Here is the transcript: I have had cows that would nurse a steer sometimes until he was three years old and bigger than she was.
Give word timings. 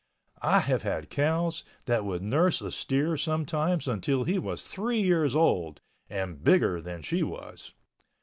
I 0.41 0.61
have 0.61 0.81
had 0.81 1.11
cows 1.11 1.63
that 1.85 2.03
would 2.05 2.23
nurse 2.23 2.59
a 2.59 2.71
steer 2.71 3.15
sometimes 3.17 3.87
until 3.87 4.23
he 4.23 4.39
was 4.39 4.63
three 4.63 4.99
years 4.99 5.35
old 5.35 5.79
and 6.09 6.43
bigger 6.43 6.81
than 6.81 7.03
she 7.03 7.21
was. 7.21 7.73